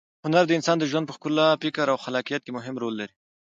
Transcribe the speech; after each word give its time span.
هنر 0.25 0.43
د 0.47 0.51
انسان 0.57 0.77
د 0.79 0.83
ژوند 0.91 1.05
په 1.07 1.13
ښکلا، 1.17 1.47
فکر 1.63 1.85
او 1.93 1.97
خلاقیت 2.05 2.41
کې 2.43 2.55
مهم 2.57 2.75
رول 2.81 2.93
لري. 3.01 3.13